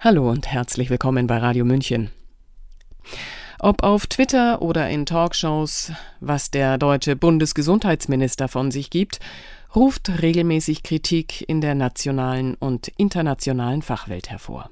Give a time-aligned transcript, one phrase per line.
[0.00, 2.12] Hallo und herzlich willkommen bei Radio München.
[3.58, 5.90] Ob auf Twitter oder in Talkshows,
[6.20, 9.18] was der deutsche Bundesgesundheitsminister von sich gibt,
[9.74, 14.70] ruft regelmäßig Kritik in der nationalen und internationalen Fachwelt hervor.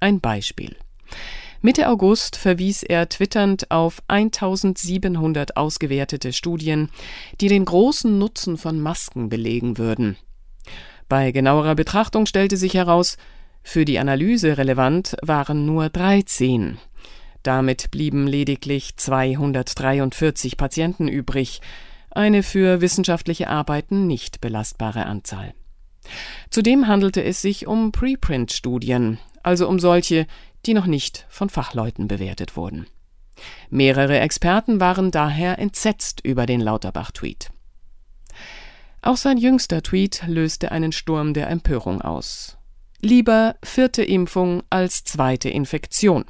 [0.00, 0.74] Ein Beispiel.
[1.62, 6.90] Mitte August verwies er twitternd auf 1700 ausgewertete Studien,
[7.40, 10.16] die den großen Nutzen von Masken belegen würden.
[11.08, 13.18] Bei genauerer Betrachtung stellte sich heraus,
[13.66, 16.78] für die Analyse relevant waren nur 13.
[17.42, 21.60] Damit blieben lediglich 243 Patienten übrig,
[22.10, 25.54] eine für wissenschaftliche Arbeiten nicht belastbare Anzahl.
[26.50, 30.26] Zudem handelte es sich um Preprint-Studien, also um solche,
[30.66, 32.86] die noch nicht von Fachleuten bewertet wurden.
[33.70, 37.50] Mehrere Experten waren daher entsetzt über den Lauterbach-Tweet.
[39.02, 42.56] Auch sein jüngster Tweet löste einen Sturm der Empörung aus.
[43.04, 46.24] Lieber vierte Impfung als zweite Infektion.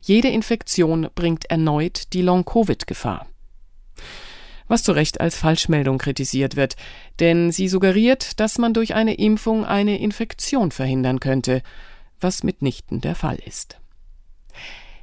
[0.00, 3.28] Jede Infektion bringt erneut die Long-Covid-Gefahr.
[4.66, 6.74] Was zu Recht als Falschmeldung kritisiert wird,
[7.20, 11.62] denn sie suggeriert, dass man durch eine Impfung eine Infektion verhindern könnte,
[12.20, 13.78] was mitnichten der Fall ist.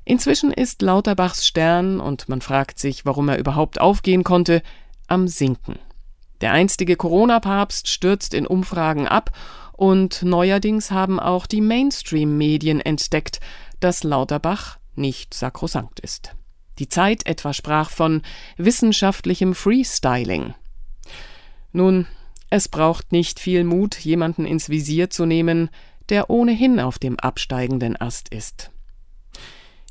[0.03, 4.61] Inzwischen ist Lauterbachs Stern, und man fragt sich, warum er überhaupt aufgehen konnte,
[5.07, 5.79] am Sinken.
[6.41, 9.31] Der einstige Corona-Papst stürzt in Umfragen ab
[9.73, 13.39] und neuerdings haben auch die Mainstream-Medien entdeckt,
[13.79, 16.35] dass Lauterbach nicht sakrosankt ist.
[16.79, 18.21] Die Zeit etwa sprach von
[18.57, 20.53] wissenschaftlichem Freestyling.
[21.71, 22.07] Nun,
[22.49, 25.69] es braucht nicht viel Mut, jemanden ins Visier zu nehmen,
[26.09, 28.71] der ohnehin auf dem absteigenden Ast ist.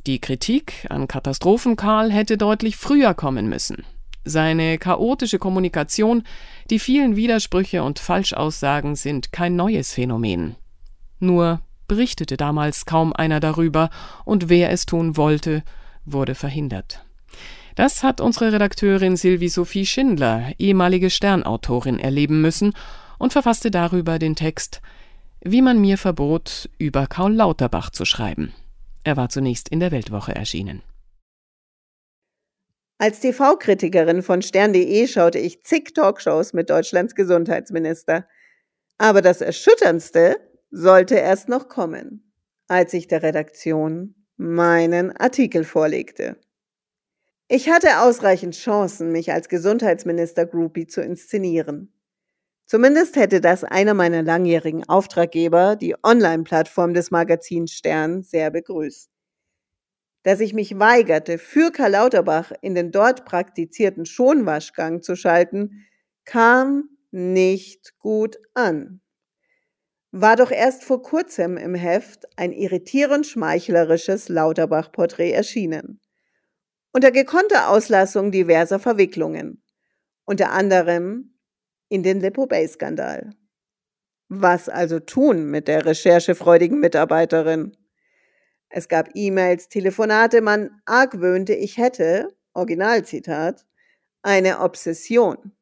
[0.06, 3.84] Die Kritik an Katastrophenkarl hätte deutlich früher kommen müssen.
[4.28, 6.22] Seine chaotische Kommunikation,
[6.68, 10.56] die vielen Widersprüche und Falschaussagen sind kein neues Phänomen.
[11.18, 13.88] Nur berichtete damals kaum einer darüber,
[14.26, 15.62] und wer es tun wollte,
[16.04, 17.04] wurde verhindert.
[17.74, 22.74] Das hat unsere Redakteurin Sylvie Sophie Schindler, ehemalige Sternautorin, erleben müssen
[23.18, 24.82] und verfasste darüber den Text
[25.40, 28.52] Wie man mir verbot, über Karl Lauterbach zu schreiben.
[29.04, 30.82] Er war zunächst in der Weltwoche erschienen.
[33.00, 38.26] Als TV-Kritikerin von stern.de schaute ich zig Talkshows mit Deutschlands Gesundheitsminister.
[38.98, 40.36] Aber das Erschütterndste
[40.72, 42.34] sollte erst noch kommen,
[42.66, 46.38] als ich der Redaktion meinen Artikel vorlegte.
[47.46, 51.92] Ich hatte ausreichend Chancen, mich als Gesundheitsminister-Groupie zu inszenieren.
[52.66, 59.08] Zumindest hätte das einer meiner langjährigen Auftraggeber, die Online-Plattform des Magazins Stern, sehr begrüßt
[60.28, 65.86] dass ich mich weigerte, für Karl Lauterbach in den dort praktizierten Schonwaschgang zu schalten,
[66.26, 69.00] kam nicht gut an.
[70.10, 75.98] War doch erst vor kurzem im Heft ein irritierend schmeichlerisches Lauterbach-Porträt erschienen.
[76.92, 79.62] Unter gekonnter Auslassung diverser Verwicklungen.
[80.26, 81.38] Unter anderem
[81.88, 83.30] in den Lipo-Bay-Skandal.
[84.28, 87.74] Was also tun mit der recherchefreudigen Mitarbeiterin?
[88.70, 93.66] Es gab E-Mails, Telefonate, man argwöhnte, ich hätte, Originalzitat,
[94.22, 95.52] eine Obsession.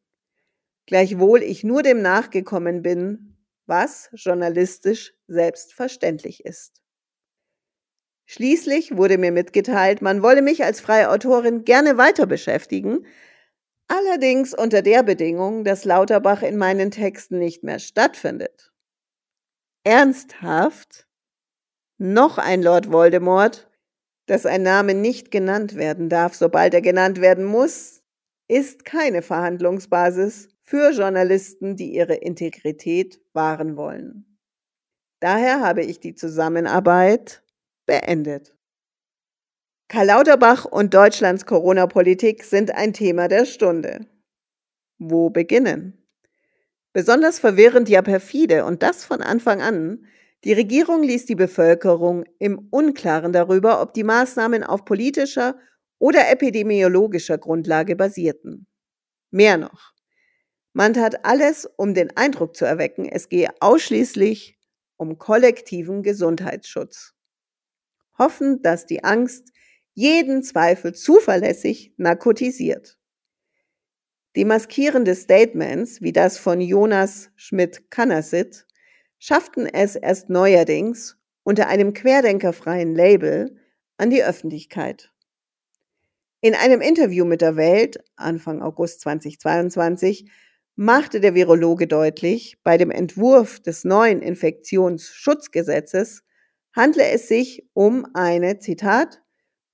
[0.86, 6.80] Gleichwohl ich nur dem nachgekommen bin, was journalistisch selbstverständlich ist.
[8.26, 13.06] Schließlich wurde mir mitgeteilt, man wolle mich als freie Autorin gerne weiter beschäftigen,
[13.86, 18.72] allerdings unter der Bedingung, dass Lauterbach in meinen Texten nicht mehr stattfindet.
[19.84, 21.05] Ernsthaft?
[21.98, 23.68] Noch ein Lord Voldemort,
[24.26, 28.02] dass ein Name nicht genannt werden darf, sobald er genannt werden muss,
[28.48, 34.38] ist keine Verhandlungsbasis für Journalisten, die ihre Integrität wahren wollen.
[35.20, 37.42] Daher habe ich die Zusammenarbeit
[37.86, 38.54] beendet.
[39.88, 44.06] Karl Lauterbach und Deutschlands Corona-Politik sind ein Thema der Stunde.
[44.98, 46.04] Wo beginnen?
[46.92, 50.06] Besonders verwirrend, ja perfide, und das von Anfang an,
[50.44, 55.58] die Regierung ließ die Bevölkerung im Unklaren darüber, ob die Maßnahmen auf politischer
[55.98, 58.66] oder epidemiologischer Grundlage basierten.
[59.30, 59.92] Mehr noch,
[60.72, 64.58] man tat alles, um den Eindruck zu erwecken, es gehe ausschließlich
[64.98, 67.14] um kollektiven Gesundheitsschutz.
[68.18, 69.52] Hoffen, dass die Angst
[69.94, 72.98] jeden Zweifel zuverlässig narkotisiert.
[74.36, 78.66] Demaskierende Statements wie das von Jonas Schmidt-Kannersit
[79.18, 83.56] schafften es erst neuerdings unter einem querdenkerfreien Label
[83.96, 85.12] an die Öffentlichkeit.
[86.40, 90.30] In einem Interview mit der Welt Anfang August 2022
[90.76, 96.22] machte der Virologe deutlich, bei dem Entwurf des neuen Infektionsschutzgesetzes
[96.74, 99.22] handle es sich um eine, Zitat,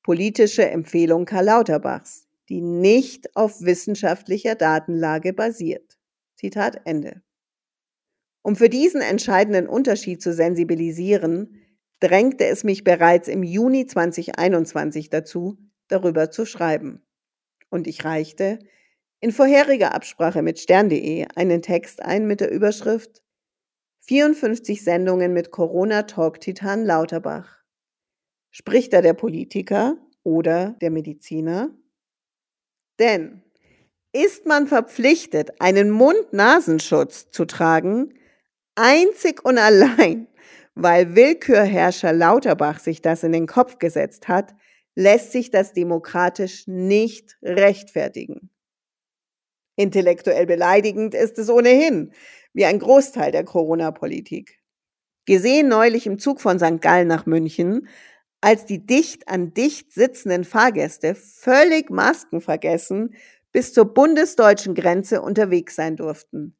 [0.03, 5.99] politische Empfehlung Karl Lauterbachs, die nicht auf wissenschaftlicher Datenlage basiert.
[6.37, 7.23] Zitat Ende.
[8.43, 11.63] Um für diesen entscheidenden Unterschied zu sensibilisieren,
[12.01, 15.59] drängte es mich bereits im Juni 2021 dazu,
[15.89, 17.07] darüber zu schreiben.
[17.71, 18.59] Und ich reichte
[19.21, 23.23] in vorheriger Absprache mit stern.de einen Text ein mit der Überschrift
[24.01, 27.63] 54 Sendungen mit Corona-Talk-Titan Lauterbach.
[28.51, 31.71] Spricht da der Politiker oder der Mediziner?
[32.99, 33.43] Denn
[34.13, 38.13] ist man verpflichtet, einen Mund-Nasenschutz zu tragen,
[38.75, 40.29] einzig und allein,
[40.75, 44.55] weil Willkürherrscher Lauterbach sich das in den Kopf gesetzt hat,
[44.95, 48.51] lässt sich das demokratisch nicht rechtfertigen.
[49.77, 52.13] Intellektuell beleidigend ist es ohnehin,
[52.53, 54.61] wie ein Großteil der Corona-Politik.
[55.25, 56.81] Gesehen neulich im Zug von St.
[56.81, 57.89] Gallen nach München,
[58.41, 63.15] als die dicht an dicht sitzenden Fahrgäste völlig Masken vergessen
[63.53, 66.57] bis zur bundesdeutschen Grenze unterwegs sein durften,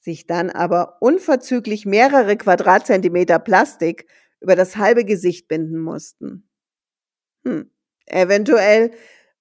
[0.00, 4.06] sich dann aber unverzüglich mehrere Quadratzentimeter Plastik
[4.40, 6.48] über das halbe Gesicht binden mussten.
[7.44, 7.70] Hm,
[8.06, 8.92] eventuell,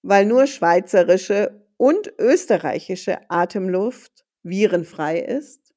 [0.01, 5.73] weil nur schweizerische und österreichische Atemluft virenfrei ist?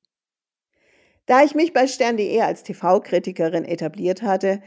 [1.27, 4.61] Da ich mich bei stern.de als TV-Kritikerin etabliert hatte,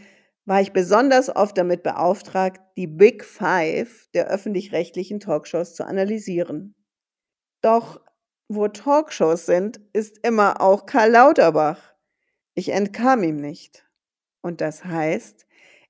[0.45, 6.75] war ich besonders oft damit beauftragt, die Big Five der öffentlich-rechtlichen Talkshows zu analysieren.
[7.61, 8.04] Doch
[8.47, 11.93] wo Talkshows sind, ist immer auch Karl Lauterbach.
[12.53, 13.85] Ich entkam ihm nicht.
[14.41, 15.45] Und das heißt,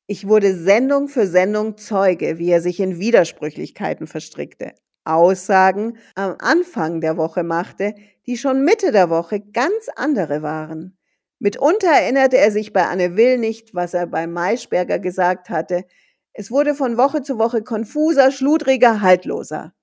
[0.07, 4.73] ich wurde Sendung für Sendung Zeuge, wie er sich in Widersprüchlichkeiten verstrickte,
[5.03, 10.97] Aussagen am Anfang der Woche machte, die schon Mitte der Woche ganz andere waren.
[11.39, 15.85] Mitunter erinnerte er sich bei Anne Will nicht, was er bei Maischberger gesagt hatte.
[16.33, 19.74] Es wurde von Woche zu Woche konfuser, schludriger, haltloser.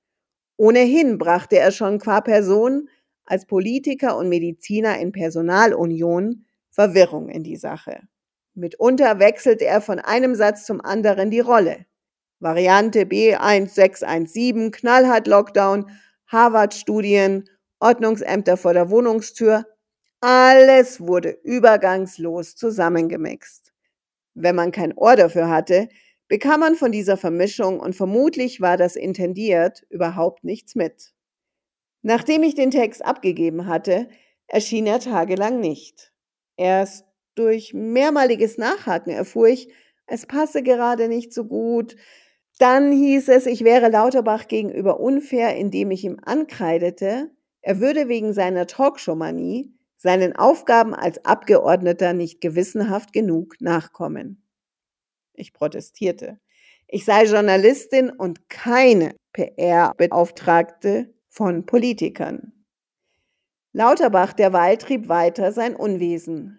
[0.62, 2.88] Ohnehin brachte er schon qua Person
[3.24, 8.02] als Politiker und Mediziner in Personalunion Verwirrung in die Sache.
[8.54, 11.86] Mitunter wechselte er von einem Satz zum anderen die Rolle.
[12.38, 15.90] Variante B1617, knallhart Lockdown,
[16.28, 17.48] Harvard-Studien,
[17.80, 19.66] Ordnungsämter vor der Wohnungstür,
[20.20, 23.72] alles wurde übergangslos zusammengemixt.
[24.34, 25.88] Wenn man kein Ohr dafür hatte,
[26.32, 31.12] bekam man von dieser Vermischung und vermutlich war das intendiert überhaupt nichts mit.
[32.00, 34.08] Nachdem ich den Text abgegeben hatte,
[34.46, 36.10] erschien er tagelang nicht.
[36.56, 39.70] Erst durch mehrmaliges Nachhaken erfuhr ich,
[40.06, 41.96] es passe gerade nicht so gut.
[42.58, 47.30] Dann hieß es, ich wäre Lauterbach gegenüber unfair, indem ich ihm ankreidete,
[47.60, 54.41] er würde wegen seiner Talkshow-Manie seinen Aufgaben als Abgeordneter nicht gewissenhaft genug nachkommen.
[55.34, 56.38] Ich protestierte.
[56.86, 62.52] Ich sei Journalistin und keine PR-Beauftragte von Politikern.
[63.72, 66.58] Lauterbach derweil trieb weiter sein Unwesen.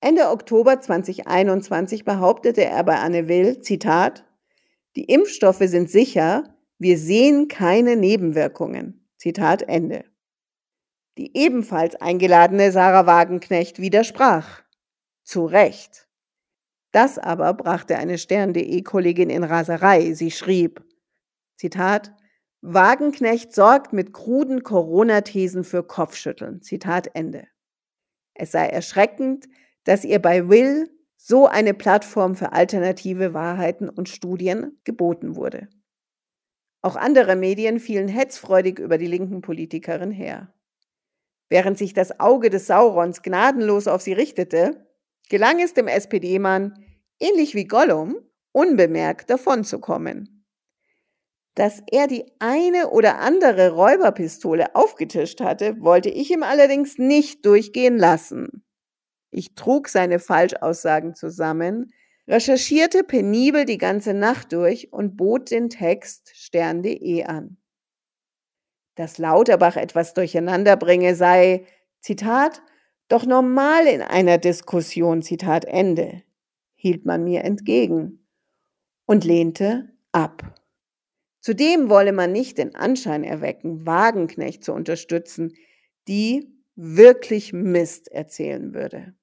[0.00, 4.24] Ende Oktober 2021 behauptete er bei Anne Will, Zitat,
[4.96, 9.08] die Impfstoffe sind sicher, wir sehen keine Nebenwirkungen.
[9.16, 10.04] Zitat Ende.
[11.16, 14.62] Die ebenfalls eingeladene Sarah Wagenknecht widersprach.
[15.22, 16.08] Zu Recht.
[16.92, 20.12] Das aber brachte eine Stern.de-Kollegin in Raserei.
[20.12, 20.84] Sie schrieb,
[21.56, 22.14] Zitat,
[22.60, 26.62] Wagenknecht sorgt mit kruden Corona-Thesen für Kopfschütteln.
[26.62, 27.48] Zitat Ende.
[28.34, 29.48] Es sei erschreckend,
[29.84, 35.68] dass ihr bei Will so eine Plattform für alternative Wahrheiten und Studien geboten wurde.
[36.82, 40.52] Auch andere Medien fielen hetzfreudig über die linken Politikerin her.
[41.48, 44.91] Während sich das Auge des Saurons gnadenlos auf sie richtete,
[45.32, 46.74] gelang es dem SPD-Mann,
[47.18, 48.16] ähnlich wie Gollum,
[48.52, 50.44] unbemerkt davonzukommen.
[51.54, 57.96] Dass er die eine oder andere Räuberpistole aufgetischt hatte, wollte ich ihm allerdings nicht durchgehen
[57.96, 58.62] lassen.
[59.30, 61.94] Ich trug seine Falschaussagen zusammen,
[62.28, 67.56] recherchierte penibel die ganze Nacht durch und bot den Text stern.de an.
[68.96, 71.64] Dass Lauterbach etwas durcheinander bringe, sei,
[72.00, 72.60] Zitat,
[73.12, 76.22] doch normal in einer Diskussion, Zitat Ende,
[76.74, 78.26] hielt man mir entgegen
[79.04, 80.58] und lehnte ab.
[81.40, 85.52] Zudem wolle man nicht den Anschein erwecken, Wagenknecht zu unterstützen,
[86.08, 89.14] die wirklich Mist erzählen würde.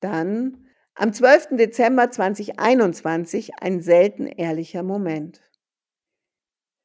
[0.00, 1.56] Dann am 12.
[1.56, 5.40] Dezember 2021 ein selten ehrlicher Moment.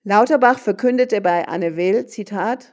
[0.04, 2.72] Lauterbach verkündete bei Anne Will, Zitat,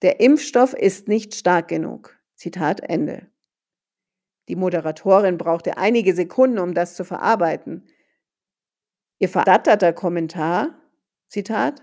[0.00, 2.19] der Impfstoff ist nicht stark genug.
[2.40, 3.26] Zitat Ende.
[4.48, 7.86] Die Moderatorin brauchte einige Sekunden, um das zu verarbeiten.
[9.18, 10.80] Ihr verdatterter Kommentar,
[11.28, 11.82] Zitat,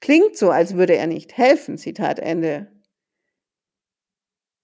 [0.00, 2.70] klingt so, als würde er nicht helfen, Zitat Ende.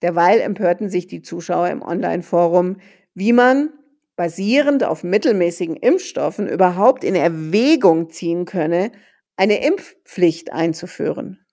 [0.01, 2.77] Derweil empörten sich die Zuschauer im Online-Forum,
[3.15, 3.73] wie man,
[4.15, 8.93] basierend auf mittelmäßigen Impfstoffen, überhaupt in Erwägung ziehen könne,
[9.35, 11.45] eine Impfpflicht einzuführen.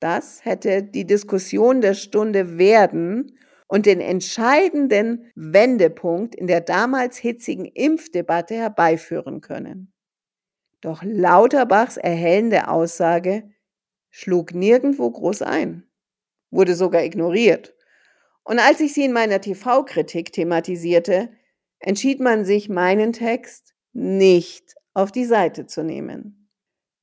[0.00, 7.64] Das hätte die Diskussion der Stunde werden und den entscheidenden Wendepunkt in der damals hitzigen
[7.64, 9.92] Impfdebatte herbeiführen können.
[10.80, 13.50] Doch Lauterbachs erhellende Aussage
[14.10, 15.88] schlug nirgendwo groß ein,
[16.50, 17.74] wurde sogar ignoriert.
[18.44, 21.30] Und als ich sie in meiner TV-Kritik thematisierte,
[21.80, 26.45] entschied man sich, meinen Text nicht auf die Seite zu nehmen.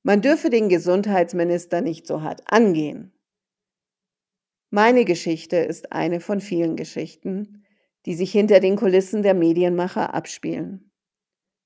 [0.03, 3.13] Man dürfe den Gesundheitsminister nicht so hart angehen.
[4.69, 7.63] Meine Geschichte ist eine von vielen Geschichten,
[8.05, 10.91] die sich hinter den Kulissen der Medienmacher abspielen.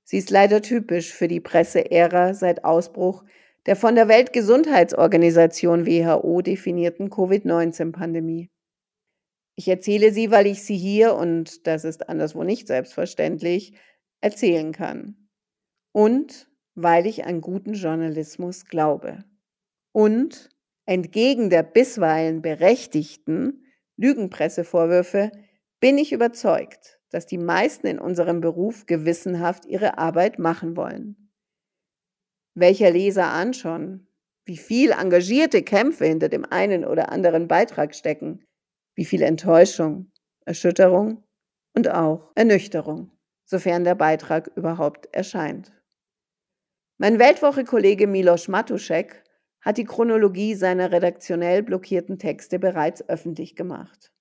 [0.03, 3.23] Sie ist leider typisch für die Presseära seit Ausbruch
[3.65, 8.49] der von der Weltgesundheitsorganisation WHO definierten Covid-19-Pandemie.
[9.55, 13.73] Ich erzähle sie, weil ich sie hier, und das ist anderswo nicht selbstverständlich,
[14.21, 15.27] erzählen kann.
[15.91, 16.47] Und
[16.77, 19.25] weil ich an guten Journalismus glaube.
[19.91, 20.49] Und
[20.85, 23.65] Entgegen der bisweilen berechtigten
[23.97, 25.31] Lügenpressevorwürfe
[25.81, 31.29] bin ich überzeugt, dass die meisten in unserem Beruf gewissenhaft ihre Arbeit machen wollen.
[32.53, 34.07] Welcher Leser anschauen,
[34.45, 38.45] wie viel engagierte Kämpfe hinter dem einen oder anderen Beitrag stecken,
[38.95, 40.13] wie viel Enttäuschung,
[40.45, 41.25] Erschütterung
[41.75, 43.11] und auch Ernüchterung,
[43.43, 45.76] sofern der Beitrag überhaupt erscheint.
[46.99, 49.23] Mein Weltwoche-Kollege Milos Matuszek
[49.61, 54.11] hat die Chronologie seiner redaktionell blockierten Texte bereits öffentlich gemacht.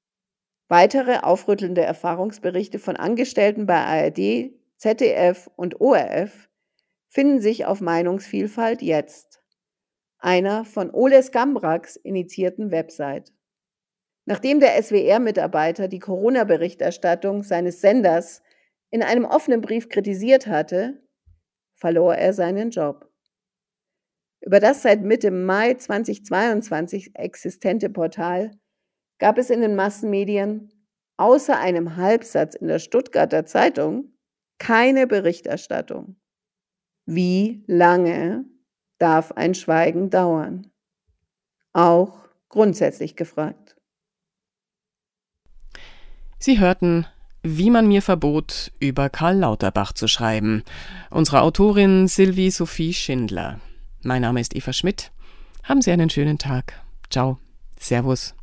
[0.69, 6.51] Weitere aufrüttelnde Erfahrungsberichte von Angestellten bei ARD, ZDF und ORF
[7.09, 9.41] finden sich auf Meinungsvielfalt jetzt,
[10.19, 13.33] einer von Oles Gambraks initiierten Website.
[14.27, 18.43] Nachdem der SWR-Mitarbeiter die Corona-Berichterstattung seines Senders
[18.91, 21.06] in einem offenen Brief kritisiert hatte,
[21.77, 23.11] verlor er seinen Job.
[24.41, 28.51] Über das seit Mitte Mai 2022 existente Portal
[29.19, 30.73] gab es in den Massenmedien
[31.17, 34.13] außer einem Halbsatz in der Stuttgarter Zeitung
[34.59, 36.17] keine Berichterstattung.
[37.07, 38.45] Wie lange
[38.99, 40.71] darf ein Schweigen dauern?
[41.73, 43.77] Auch grundsätzlich gefragt.
[46.39, 47.07] Sie hörten
[47.47, 50.65] wie man mir verbot, über Karl Lauterbach zu schreiben.
[51.11, 53.61] Unsere Autorin Sylvie Sophie Schindler.
[54.03, 55.13] Mein Name ist Eva Schmidt.
[55.63, 56.75] Haben Sie einen schönen Tag.
[57.11, 57.39] Ciao.
[57.79, 58.35] Servus.